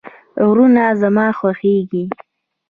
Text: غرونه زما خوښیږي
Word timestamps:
غرونه 0.45 0.83
زما 1.01 1.27
خوښیږي 1.37 2.03